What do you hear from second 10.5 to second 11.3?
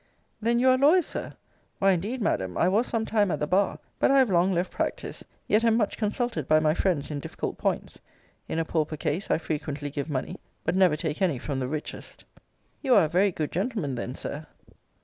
but never take